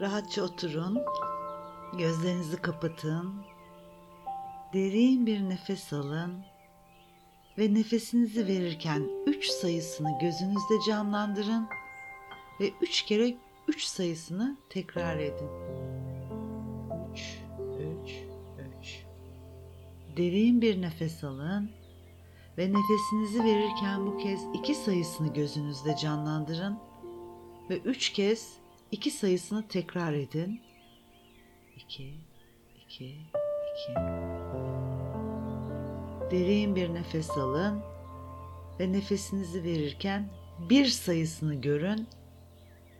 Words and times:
Rahatça 0.00 0.42
oturun. 0.42 0.98
Gözlerinizi 1.98 2.56
kapatın. 2.56 3.34
Derin 4.72 5.26
bir 5.26 5.48
nefes 5.48 5.92
alın 5.92 6.44
ve 7.58 7.74
nefesinizi 7.74 8.46
verirken 8.46 9.08
3 9.26 9.46
sayısını 9.46 10.18
gözünüzde 10.20 10.74
canlandırın 10.86 11.68
ve 12.60 12.70
3 12.80 13.02
kere 13.02 13.34
3 13.68 13.84
sayısını 13.84 14.56
tekrar 14.70 15.18
edin. 15.18 15.50
3 17.12 17.38
3 18.04 18.10
3 18.80 19.04
Derin 20.16 20.60
bir 20.62 20.82
nefes 20.82 21.24
alın 21.24 21.70
ve 22.58 22.72
nefesinizi 22.72 23.44
verirken 23.44 24.06
bu 24.06 24.18
kez 24.18 24.40
2 24.54 24.74
sayısını 24.74 25.32
gözünüzde 25.32 25.96
canlandırın 25.96 26.78
ve 27.70 27.78
3 27.78 28.12
kez 28.12 28.58
2 28.92 29.10
sayısını 29.10 29.68
tekrar 29.68 30.12
edin. 30.12 30.60
2 31.76 32.14
2 32.86 33.04
2 33.04 33.94
Derin 36.30 36.76
bir 36.76 36.94
nefes 36.94 37.30
alın 37.30 37.82
ve 38.80 38.92
nefesinizi 38.92 39.64
verirken 39.64 40.28
bir 40.70 40.86
sayısını 40.86 41.54
görün 41.54 42.06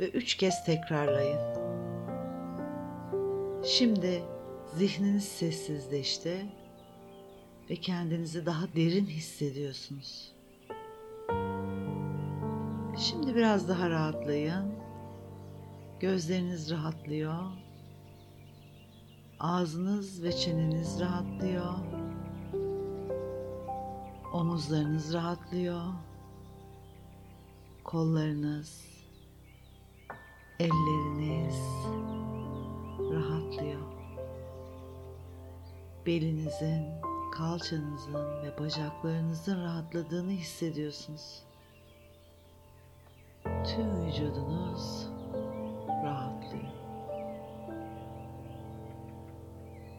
ve 0.00 0.08
üç 0.08 0.34
kez 0.34 0.64
tekrarlayın. 0.64 1.40
Şimdi 3.64 4.22
zihniniz 4.74 5.24
sessizleşti 5.24 6.46
ve 7.70 7.76
kendinizi 7.76 8.46
daha 8.46 8.66
derin 8.76 9.06
hissediyorsunuz. 9.06 10.32
Şimdi 12.98 13.34
biraz 13.34 13.68
daha 13.68 13.90
rahatlayın. 13.90 14.87
Gözleriniz 16.00 16.70
rahatlıyor. 16.70 17.42
Ağzınız 19.40 20.22
ve 20.22 20.32
çeneniz 20.32 21.00
rahatlıyor. 21.00 21.74
Omuzlarınız 24.32 25.14
rahatlıyor. 25.14 25.82
Kollarınız, 27.84 28.84
elleriniz 30.58 31.60
rahatlıyor. 33.00 33.82
Belinizin, 36.06 36.84
kalçanızın 37.32 38.42
ve 38.42 38.58
bacaklarınızın 38.58 39.64
rahatladığını 39.64 40.30
hissediyorsunuz. 40.30 41.42
Tüm 43.44 44.06
vücudunuz 44.06 45.17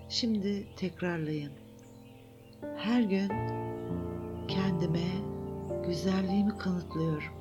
Şimdi 0.10 0.76
tekrarlayın. 0.76 1.52
Her 2.78 3.02
gün 3.02 3.28
kendime 4.48 5.08
güzelliğimi 5.88 6.58
kanıtlıyorum. 6.58 7.34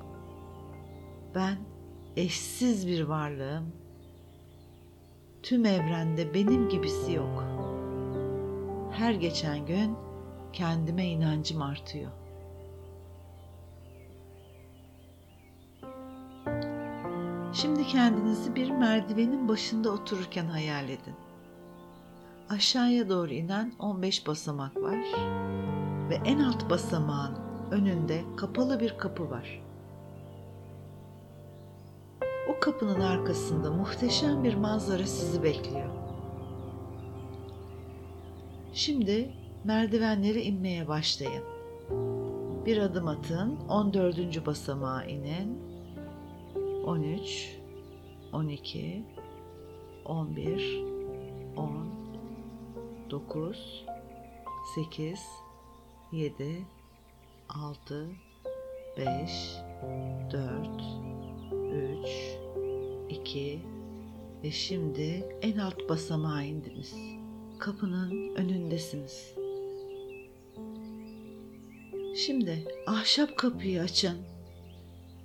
Ben 1.34 1.56
eşsiz 2.16 2.86
bir 2.88 3.02
varlığım. 3.02 3.72
Tüm 5.42 5.64
evrende 5.64 6.34
benim 6.34 6.68
gibisi 6.68 7.12
yok. 7.12 7.44
Her 8.92 9.14
geçen 9.14 9.66
gün 9.66 9.96
kendime 10.52 11.06
inancım 11.06 11.62
artıyor. 11.62 12.12
Şimdi 17.52 17.86
kendinizi 17.86 18.54
bir 18.54 18.70
merdivenin 18.70 19.48
başında 19.48 19.90
otururken 19.90 20.46
hayal 20.46 20.88
edin. 20.88 21.27
Aşağıya 22.50 23.08
doğru 23.08 23.32
inen 23.32 23.72
15 23.78 24.26
basamak 24.26 24.76
var 24.76 24.98
ve 26.10 26.14
en 26.24 26.38
alt 26.38 26.70
basamağın 26.70 27.34
önünde 27.70 28.24
kapalı 28.36 28.80
bir 28.80 28.98
kapı 28.98 29.30
var. 29.30 29.62
O 32.48 32.60
kapının 32.60 33.00
arkasında 33.00 33.70
muhteşem 33.70 34.44
bir 34.44 34.54
manzara 34.54 35.06
sizi 35.06 35.42
bekliyor. 35.42 35.88
Şimdi 38.72 39.30
merdivenleri 39.64 40.40
inmeye 40.40 40.88
başlayın. 40.88 41.44
Bir 42.66 42.78
adım 42.78 43.08
atın, 43.08 43.56
14. 43.68 44.46
basamağa 44.46 45.04
inin. 45.04 45.58
13, 46.86 47.58
12, 48.32 49.04
11, 50.04 50.84
10, 51.56 51.97
9, 53.10 53.84
8, 54.74 55.20
7, 56.12 56.66
6, 57.48 58.08
5, 58.96 59.06
4, 60.32 60.68
3, 63.08 63.18
2 63.20 63.60
ve 64.42 64.50
şimdi 64.50 65.38
en 65.42 65.58
alt 65.58 65.88
basamağa 65.88 66.42
indiniz. 66.42 66.94
Kapının 67.58 68.36
önündesiniz. 68.36 69.34
Şimdi 72.16 72.68
ahşap 72.86 73.36
kapıyı 73.36 73.82
açın. 73.82 74.18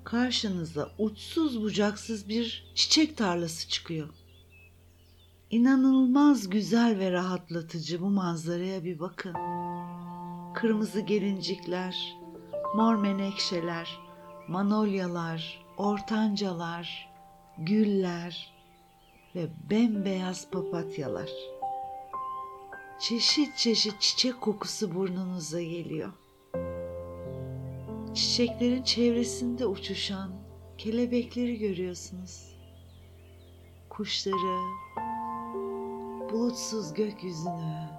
Karşınıza 0.04 0.92
uçsuz 0.98 1.62
bucaksız 1.62 2.30
bir 2.30 2.72
çiçek 2.76 3.18
tarlası 3.18 3.70
çıkıyor. 3.70 4.10
İnanılmaz 5.54 6.50
güzel 6.50 7.00
ve 7.00 7.12
rahatlatıcı 7.12 8.02
bu 8.02 8.10
manzaraya 8.10 8.84
bir 8.84 9.00
bakın. 9.00 9.34
Kırmızı 10.54 11.02
gelincikler, 11.02 12.18
mor 12.76 12.96
menekşeler, 12.96 14.00
manolyalar, 14.48 15.66
ortancalar, 15.78 17.10
güller 17.58 18.54
ve 19.36 19.50
bembeyaz 19.70 20.52
papatyalar. 20.52 21.30
Çeşit 23.00 23.58
çeşit 23.58 24.02
çiçek 24.02 24.42
kokusu 24.42 24.96
burnunuza 24.96 25.62
geliyor. 25.62 26.14
Çiçeklerin 28.14 28.84
çevresinde 28.84 29.66
uçuşan 29.66 30.32
kelebekleri 30.78 31.60
görüyorsunuz. 31.60 32.54
Kuşları, 33.90 34.60
bulutsuz 36.34 36.94
gökyüzünü, 36.94 37.90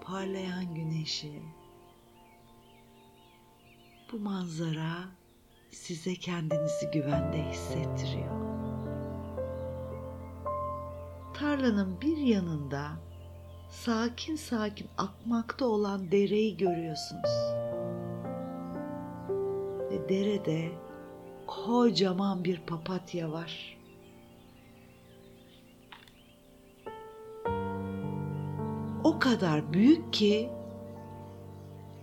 parlayan 0.00 0.74
güneşi. 0.74 1.42
Bu 4.12 4.18
manzara 4.18 4.94
size 5.70 6.14
kendinizi 6.14 6.90
güvende 6.90 7.50
hissettiriyor. 7.50 8.42
Tarlanın 11.34 12.00
bir 12.00 12.16
yanında 12.16 12.88
sakin 13.70 14.36
sakin 14.36 14.86
akmakta 14.98 15.66
olan 15.66 16.12
dereyi 16.12 16.56
görüyorsunuz. 16.56 17.30
Ve 19.90 20.08
derede 20.08 20.72
kocaman 21.46 22.44
bir 22.44 22.60
papatya 22.60 23.32
var. 23.32 23.81
O 29.04 29.18
kadar 29.18 29.72
büyük 29.72 30.12
ki 30.12 30.50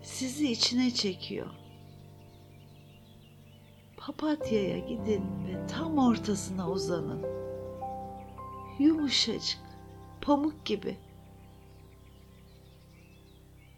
sizi 0.01 0.51
içine 0.51 0.91
çekiyor. 0.91 1.47
Papatya'ya 3.97 4.79
gidin 4.79 5.23
ve 5.47 5.67
tam 5.67 5.97
ortasına 5.97 6.69
uzanın. 6.69 7.25
Yumuşacık, 8.79 9.59
pamuk 10.21 10.65
gibi. 10.65 10.97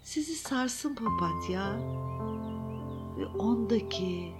Sizi 0.03 0.35
sarsın 0.35 0.95
papatya 0.95 1.79
ve 3.18 3.25
ondaki 3.25 4.33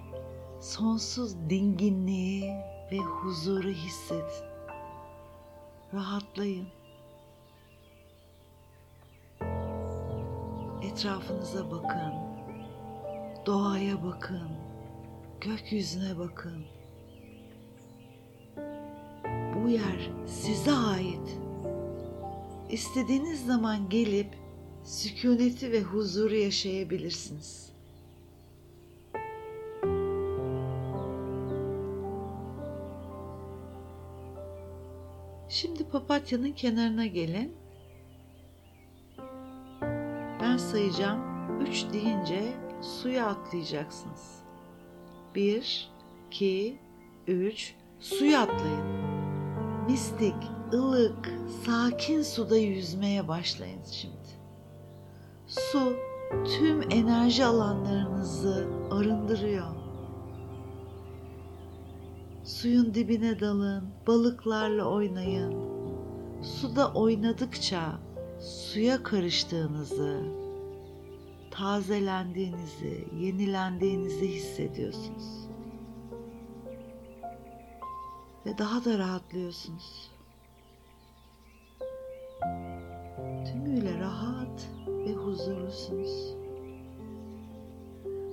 sonsuz 0.62 1.50
dinginliği 1.50 2.44
ve 2.92 2.98
huzuru 2.98 3.70
hissedin. 3.70 4.46
Rahatlayın. 5.94 6.81
Etrafınıza 10.92 11.72
bakın. 11.72 12.14
Doğaya 13.46 14.04
bakın. 14.04 14.50
Gökyüzüne 15.42 16.18
bakın. 16.20 16.66
Bu 19.56 19.70
yer 19.70 20.12
size 20.28 20.72
ait. 20.72 21.40
İstediğiniz 22.70 23.46
zaman 23.46 23.90
gelip 23.90 24.28
sükuneti 24.84 25.72
ve 25.72 25.82
huzuru 25.82 26.36
yaşayabilirsiniz. 26.36 27.72
Şimdi 35.50 35.90
papatyanın 35.90 36.52
kenarına 36.52 37.06
gelin. 37.06 37.61
Sayacağım. 40.72 41.20
Üç 41.62 41.86
deyince 41.94 42.54
suya 42.82 43.28
atlayacaksınız. 43.28 44.42
Bir, 45.36 45.92
iki, 46.28 46.80
üç. 47.28 47.76
Suya 48.00 48.42
atlayın. 48.42 48.86
Mistik, 49.90 50.36
ılık, 50.74 51.34
sakin 51.66 52.22
suda 52.22 52.58
yüzmeye 52.58 53.28
başlayın 53.28 53.82
şimdi. 53.92 54.16
Su 55.48 55.94
tüm 56.46 56.92
enerji 56.92 57.46
alanlarınızı 57.46 58.68
arındırıyor. 58.92 59.76
Suyun 62.44 62.94
dibine 62.94 63.40
dalın, 63.40 63.84
balıklarla 64.08 64.86
oynayın. 64.86 65.56
Suda 66.42 66.94
oynadıkça 66.94 68.00
suya 68.40 69.04
karıştığınızı, 69.04 70.41
tazelendiğinizi, 71.52 73.08
yenilendiğinizi 73.20 74.28
hissediyorsunuz. 74.28 75.48
Ve 78.46 78.58
daha 78.58 78.86
da 78.86 78.98
rahatlıyorsunuz. 78.98 80.12
Tümüyle 83.46 84.00
rahat 84.00 84.70
ve 84.88 85.14
huzurlusunuz. 85.14 86.36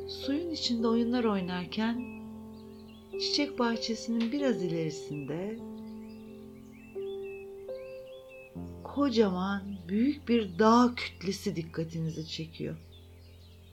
Suyun 0.09 0.51
içinde 0.51 0.89
oyunlar 0.89 1.25
oynarken 1.25 2.23
çiçek 3.21 3.59
bahçesinin 3.59 4.33
biraz 4.33 4.63
ilerisinde 4.63 5.59
kocaman 8.85 9.63
büyük 9.89 10.29
bir 10.29 10.59
dağ 10.59 10.95
kütlesi 10.97 11.57
dikkatinizi 11.57 12.29
çekiyor. 12.29 12.77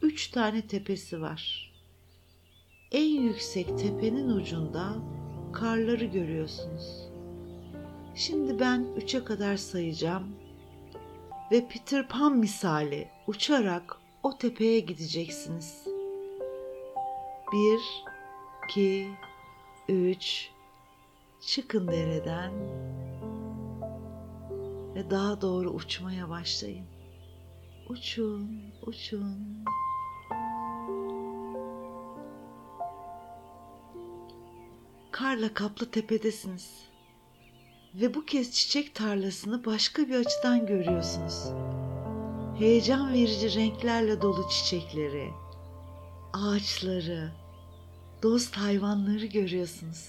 Üç 0.06 0.28
tane 0.28 0.68
tepesi 0.68 1.22
var. 1.22 1.72
En 2.92 3.22
yüksek 3.22 3.78
tepenin 3.78 4.30
ucunda 4.30 4.96
karları 5.54 6.06
görüyorsunuz. 6.06 7.10
Şimdi 8.16 8.60
ben 8.60 8.88
üçe 8.96 9.24
kadar 9.24 9.58
sayacağım 9.58 10.36
ve 11.52 11.68
Peter 11.68 12.08
Pan 12.08 12.38
misali 12.38 13.08
uçarak 13.28 13.98
o 14.24 14.38
tepeye 14.38 14.80
gideceksiniz. 14.80 15.88
Bir, 17.54 17.82
iki, 18.66 19.08
üç, 19.90 20.50
çıkın 21.48 21.88
dereden 21.88 22.52
ve 24.96 25.10
daha 25.10 25.42
doğru 25.42 25.70
uçmaya 25.70 26.30
başlayın. 26.30 26.86
Uçun, 27.90 28.62
uçun. 28.86 29.66
Karla 35.16 35.54
kaplı 35.54 35.92
tepedesiniz. 35.92 36.70
Ve 37.94 38.14
bu 38.14 38.26
kez 38.26 38.52
çiçek 38.52 38.96
tarlasını 38.96 39.66
başka 39.66 40.08
bir 40.08 40.16
açıdan 40.16 40.66
görüyorsunuz. 40.66 41.44
Heyecan 42.60 43.14
verici 43.14 43.56
renklerle 43.56 44.22
dolu 44.22 44.50
çiçekleri, 44.50 45.30
ağaçları, 46.34 47.32
dost 48.24 48.56
hayvanları 48.58 49.26
görüyorsunuz. 49.26 50.08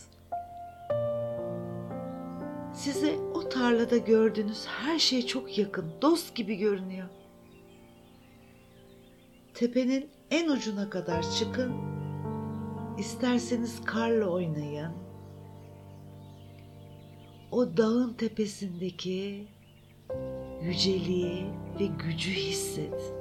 Size 2.74 3.16
o 3.34 3.48
tarlada 3.48 3.96
gördüğünüz 3.96 4.66
her 4.66 4.98
şey 4.98 5.26
çok 5.26 5.58
yakın, 5.58 5.92
dost 6.02 6.34
gibi 6.34 6.56
görünüyor. 6.56 7.08
Tepenin 9.54 10.10
en 10.30 10.48
ucuna 10.48 10.90
kadar 10.90 11.34
çıkın. 11.38 11.95
İsterseniz 12.98 13.84
karla 13.84 14.26
oynayın. 14.26 14.92
O 17.50 17.76
dağın 17.76 18.14
tepesindeki 18.14 19.48
yüceliği 20.62 21.46
ve 21.80 21.86
gücü 21.86 22.30
hisset. 22.30 23.14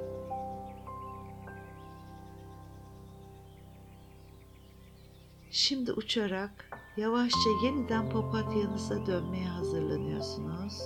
Şimdi 5.50 5.92
uçarak 5.92 6.80
yavaşça 6.96 7.50
yeniden 7.62 8.10
papatyanıza 8.10 9.06
dönmeye 9.06 9.48
hazırlanıyorsunuz. 9.48 10.82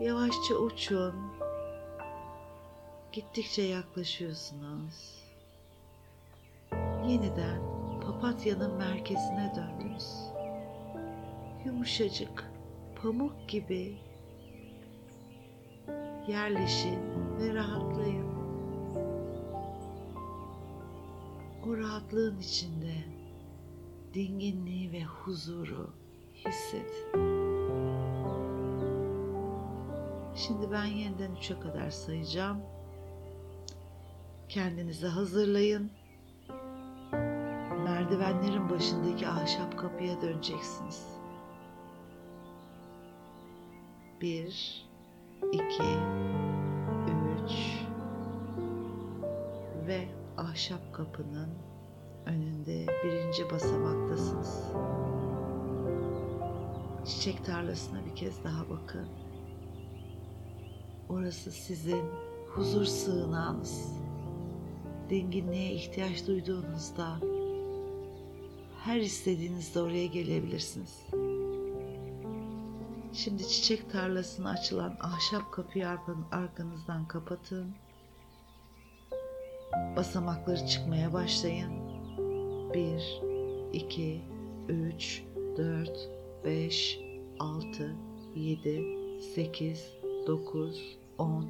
Yavaşça 0.00 0.54
uçun. 0.54 1.14
Gittikçe 3.12 3.62
yaklaşıyorsunuz. 3.62 5.19
Yeniden 7.10 7.60
papatyanın 8.06 8.74
merkezine 8.74 9.52
döndünüz. 9.56 10.04
Yumuşacık, 11.64 12.50
pamuk 13.02 13.48
gibi 13.48 13.98
yerleşin 16.28 16.98
ve 17.38 17.54
rahatlayın. 17.54 18.26
O 21.66 21.76
rahatlığın 21.76 22.38
içinde 22.38 22.94
dinginliği 24.14 24.92
ve 24.92 25.04
huzuru 25.04 25.94
hisset. 26.34 27.06
Şimdi 30.34 30.72
ben 30.72 30.84
yeniden 30.84 31.32
üçe 31.32 31.60
kadar 31.60 31.90
sayacağım. 31.90 32.60
Kendinizi 34.48 35.06
hazırlayın. 35.06 35.99
Merdivenlerin 38.10 38.70
başındaki 38.70 39.28
ahşap 39.28 39.78
kapıya 39.78 40.22
döneceksiniz. 40.22 41.06
Bir, 44.20 44.84
iki, 45.52 45.82
üç 47.44 47.52
ve 49.86 50.08
ahşap 50.36 50.94
kapının 50.94 51.48
önünde 52.26 52.86
birinci 53.04 53.50
basamaktasınız. 53.50 54.64
Çiçek 57.04 57.44
tarlasına 57.44 58.04
bir 58.06 58.16
kez 58.16 58.44
daha 58.44 58.70
bakın. 58.70 59.08
Orası 61.08 61.50
sizin 61.50 62.04
huzur 62.54 62.84
sığınağınız. 62.84 63.92
Dinginliğe 65.10 65.72
ihtiyaç 65.72 66.26
duyduğunuzda 66.26 67.39
her 68.84 68.96
istediğinizde 69.00 69.80
oraya 69.80 70.06
gelebilirsiniz. 70.06 71.06
Şimdi 73.12 73.48
çiçek 73.48 73.90
tarlasına 73.90 74.50
açılan 74.50 74.96
ahşap 75.00 75.52
kapıyı 75.52 75.88
arkanızdan 76.32 77.08
kapatın. 77.08 77.74
Basamakları 79.96 80.66
çıkmaya 80.66 81.12
başlayın. 81.12 81.72
1, 82.74 83.22
2, 83.72 84.20
3, 84.68 85.22
4, 85.56 85.90
5, 86.44 86.98
6, 87.38 87.96
7, 88.36 88.84
8, 89.34 89.84
9, 90.26 90.98
10, 91.18 91.48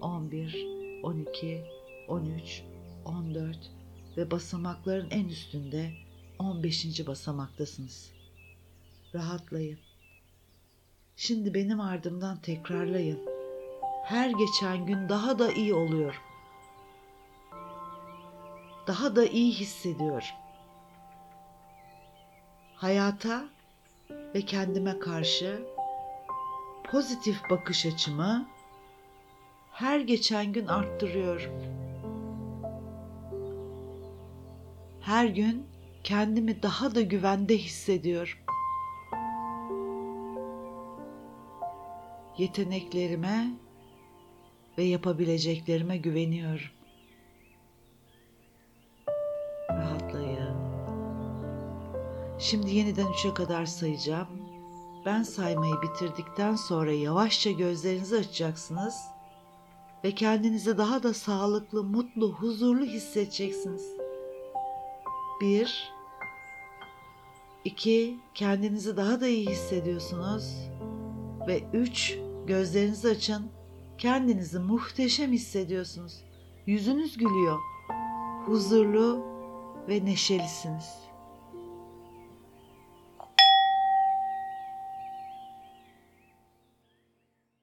11, 0.00 0.66
12, 1.02 1.64
13, 2.08 2.62
14 3.04 3.72
ve 4.16 4.30
basamakların 4.30 5.10
en 5.10 5.28
üstünde 5.28 6.03
15. 6.38 7.06
basamaktasınız. 7.06 8.12
Rahatlayın. 9.14 9.78
Şimdi 11.16 11.54
benim 11.54 11.80
ardımdan 11.80 12.40
tekrarlayın. 12.40 13.20
Her 14.04 14.30
geçen 14.30 14.86
gün 14.86 15.08
daha 15.08 15.38
da 15.38 15.52
iyi 15.52 15.74
oluyor. 15.74 16.22
Daha 18.86 19.16
da 19.16 19.26
iyi 19.26 19.52
hissediyorum. 19.52 20.28
Hayata 22.74 23.48
ve 24.10 24.42
kendime 24.42 24.98
karşı 24.98 25.62
pozitif 26.84 27.50
bakış 27.50 27.86
açımı 27.86 28.48
her 29.72 30.00
geçen 30.00 30.52
gün 30.52 30.66
arttırıyorum. 30.66 31.52
Her 35.00 35.26
gün 35.26 35.73
kendimi 36.04 36.62
daha 36.62 36.94
da 36.94 37.00
güvende 37.00 37.58
hissediyorum. 37.58 38.38
Yeteneklerime 42.38 43.50
ve 44.78 44.82
yapabileceklerime 44.82 45.96
güveniyorum. 45.96 46.66
Rahatlayın. 49.70 50.56
Şimdi 52.38 52.74
yeniden 52.74 53.12
üçe 53.12 53.34
kadar 53.34 53.66
sayacağım. 53.66 54.28
Ben 55.06 55.22
saymayı 55.22 55.74
bitirdikten 55.82 56.56
sonra 56.56 56.92
yavaşça 56.92 57.50
gözlerinizi 57.50 58.16
açacaksınız 58.16 58.94
ve 60.04 60.12
kendinizi 60.12 60.78
daha 60.78 61.02
da 61.02 61.14
sağlıklı, 61.14 61.84
mutlu, 61.84 62.32
huzurlu 62.32 62.84
hissedeceksiniz. 62.84 63.96
Bir, 65.40 65.93
iki, 67.64 68.18
kendinizi 68.34 68.96
daha 68.96 69.20
da 69.20 69.28
iyi 69.28 69.46
hissediyorsunuz 69.46 70.54
ve 71.48 71.62
üç, 71.72 72.18
gözlerinizi 72.46 73.08
açın, 73.08 73.46
kendinizi 73.98 74.58
muhteşem 74.58 75.32
hissediyorsunuz. 75.32 76.24
Yüzünüz 76.66 77.16
gülüyor, 77.16 77.58
huzurlu 78.46 79.24
ve 79.88 80.04
neşelisiniz. 80.04 81.03